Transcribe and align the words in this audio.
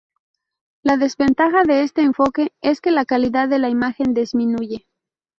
La 0.81 0.97
desventaja 0.97 1.61
de 1.63 1.83
este 1.83 2.01
enfoque 2.01 2.53
es 2.61 2.81
que 2.81 2.89
la 2.89 3.05
calidad 3.05 3.47
de 3.47 3.59
la 3.59 3.69
imagen 3.69 4.15
disminuye. 4.15 4.87